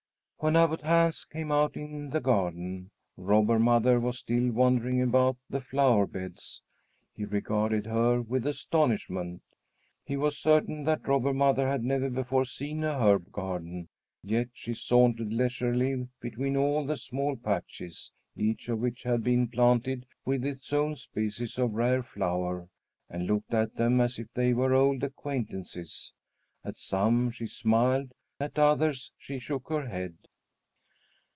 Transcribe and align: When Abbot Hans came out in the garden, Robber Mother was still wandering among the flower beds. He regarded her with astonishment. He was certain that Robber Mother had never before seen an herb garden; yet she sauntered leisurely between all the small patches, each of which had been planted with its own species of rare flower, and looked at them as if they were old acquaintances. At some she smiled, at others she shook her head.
When 0.43 0.55
Abbot 0.55 0.81
Hans 0.81 1.23
came 1.25 1.51
out 1.51 1.77
in 1.77 2.09
the 2.09 2.19
garden, 2.19 2.89
Robber 3.15 3.59
Mother 3.59 3.99
was 3.99 4.17
still 4.17 4.51
wandering 4.51 4.99
among 4.99 5.37
the 5.51 5.61
flower 5.61 6.07
beds. 6.07 6.63
He 7.13 7.25
regarded 7.25 7.85
her 7.85 8.23
with 8.23 8.47
astonishment. 8.47 9.43
He 10.03 10.17
was 10.17 10.39
certain 10.39 10.83
that 10.85 11.07
Robber 11.07 11.31
Mother 11.31 11.67
had 11.67 11.83
never 11.83 12.09
before 12.09 12.45
seen 12.45 12.83
an 12.83 12.99
herb 12.99 13.31
garden; 13.31 13.87
yet 14.23 14.47
she 14.53 14.73
sauntered 14.73 15.31
leisurely 15.31 16.07
between 16.19 16.57
all 16.57 16.87
the 16.87 16.97
small 16.97 17.35
patches, 17.35 18.11
each 18.35 18.67
of 18.67 18.79
which 18.79 19.03
had 19.03 19.23
been 19.23 19.47
planted 19.47 20.07
with 20.25 20.43
its 20.43 20.73
own 20.73 20.95
species 20.95 21.59
of 21.59 21.75
rare 21.75 22.01
flower, 22.01 22.67
and 23.11 23.27
looked 23.27 23.53
at 23.53 23.75
them 23.75 24.01
as 24.01 24.17
if 24.17 24.33
they 24.33 24.53
were 24.55 24.73
old 24.73 25.03
acquaintances. 25.03 26.13
At 26.65 26.77
some 26.77 27.29
she 27.29 27.45
smiled, 27.45 28.15
at 28.39 28.57
others 28.57 29.11
she 29.19 29.37
shook 29.37 29.69
her 29.69 29.85
head. 29.87 30.17